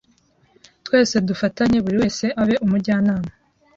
twese 0.85 1.15
dufatanye 1.29 1.77
buri 1.85 1.97
wese 2.01 2.25
abe 2.41 2.55
umujyanama 2.65 3.29